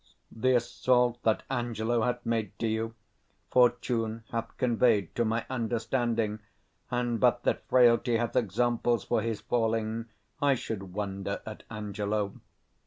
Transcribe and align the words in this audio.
The 0.31 0.55
assault 0.55 1.21
that 1.21 1.43
Angelo 1.47 2.01
hath 2.01 2.25
made 2.25 2.57
to 2.57 2.65
you, 2.67 2.95
fortune 3.51 4.23
hath 4.31 4.57
conveyed 4.57 5.13
to 5.13 5.23
my 5.23 5.45
understanding; 5.47 6.39
and, 6.89 7.19
but 7.19 7.43
that 7.43 7.67
frailty 7.67 8.17
hath 8.17 8.35
examples 8.35 9.03
for 9.03 9.17
180 9.19 9.29
his 9.29 9.41
falling, 9.47 10.05
I 10.41 10.55
should 10.55 10.93
wonder 10.95 11.43
at 11.45 11.61
Angelo. 11.69 12.33